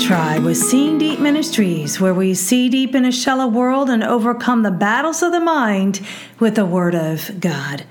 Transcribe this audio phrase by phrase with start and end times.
[0.00, 4.62] Tribe with Seeing Deep Ministries, where we see deep in a shallow world and overcome
[4.62, 6.00] the battles of the mind
[6.38, 7.84] with the Word of God.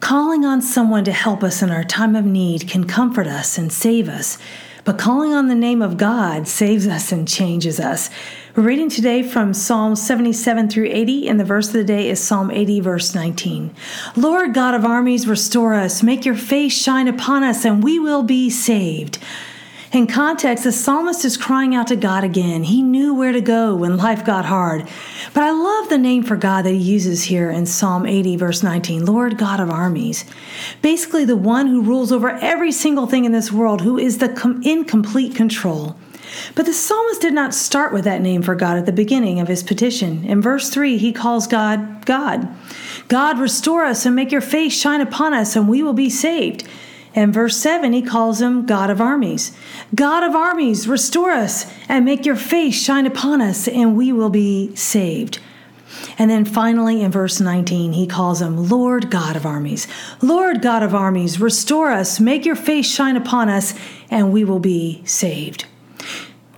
[0.00, 3.70] Calling on someone to help us in our time of need can comfort us and
[3.70, 4.38] save us,
[4.84, 8.08] but calling on the name of God saves us and changes us.
[8.56, 12.18] We're reading today from Psalm 77 through 80, and the verse of the day is
[12.18, 13.74] Psalm 80, verse 19.
[14.16, 18.22] Lord God of armies, restore us, make your face shine upon us, and we will
[18.22, 19.18] be saved.
[19.96, 22.64] In context, the psalmist is crying out to God again.
[22.64, 24.86] He knew where to go when life got hard.
[25.32, 28.62] But I love the name for God that he uses here in Psalm 80, verse
[28.62, 30.26] 19 Lord God of armies.
[30.82, 34.28] Basically, the one who rules over every single thing in this world, who is the
[34.28, 35.96] com- in complete control.
[36.54, 39.48] But the psalmist did not start with that name for God at the beginning of
[39.48, 40.24] his petition.
[40.24, 42.46] In verse 3, he calls God God.
[43.08, 46.68] God, restore us and make your face shine upon us, and we will be saved.
[47.16, 49.56] And verse 7, he calls him God of armies.
[49.94, 54.28] God of armies, restore us and make your face shine upon us, and we will
[54.28, 55.40] be saved.
[56.18, 59.88] And then finally in verse 19, he calls him Lord God of armies.
[60.20, 63.72] Lord God of armies, restore us, make your face shine upon us,
[64.10, 65.64] and we will be saved.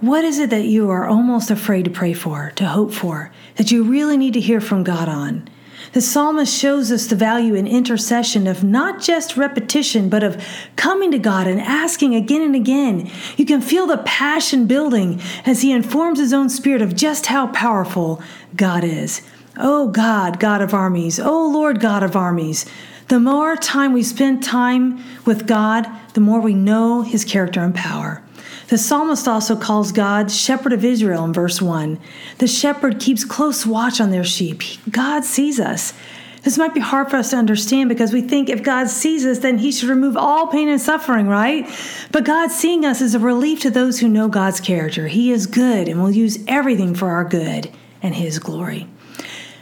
[0.00, 3.70] What is it that you are almost afraid to pray for, to hope for, that
[3.70, 5.48] you really need to hear from God on?
[5.92, 10.42] The psalmist shows us the value in intercession of not just repetition, but of
[10.76, 13.10] coming to God and asking again and again.
[13.36, 17.48] You can feel the passion building as he informs his own spirit of just how
[17.48, 18.22] powerful
[18.54, 19.22] God is.
[19.56, 21.18] Oh God, God of armies.
[21.18, 22.66] Oh Lord, God of armies.
[23.08, 27.74] The more time we spend time with God, the more we know his character and
[27.74, 28.22] power.
[28.68, 31.98] The psalmist also calls God shepherd of Israel in verse 1.
[32.36, 34.62] The shepherd keeps close watch on their sheep.
[34.90, 35.94] God sees us.
[36.42, 39.38] This might be hard for us to understand because we think if God sees us,
[39.38, 41.68] then he should remove all pain and suffering, right?
[42.12, 45.08] But God seeing us is a relief to those who know God's character.
[45.08, 47.70] He is good and will use everything for our good
[48.02, 48.86] and his glory.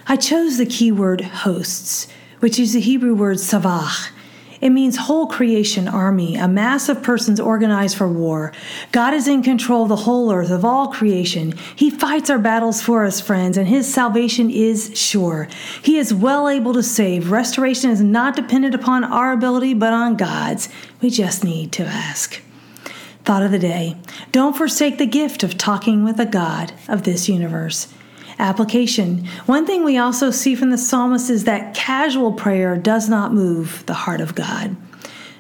[0.09, 2.09] I chose the keyword hosts,
[2.41, 4.11] which is the Hebrew word savach.
[4.61, 8.53] It means whole creation army, a mass of persons organized for war.
[8.93, 11.53] God is in control of the whole earth, of all creation.
[11.75, 15.49] He fights our battles for us, friends, and his salvation is sure.
[15.83, 17.31] He is well able to save.
[17.31, 20.69] Restoration is not dependent upon our ability, but on God's.
[21.03, 22.41] We just need to ask.
[23.25, 23.97] Thought of the day
[24.33, 27.93] Don't forsake the gift of talking with the God of this universe.
[28.39, 29.27] Application.
[29.47, 33.83] One thing we also see from the psalmist is that casual prayer does not move
[33.87, 34.77] the heart of God.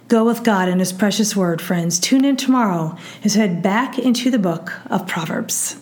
[0.09, 1.99] Go with God and His precious word, friends.
[1.99, 5.77] Tune in tomorrow as we head back into the book of Proverbs.